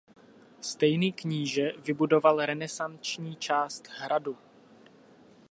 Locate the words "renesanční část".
2.45-3.87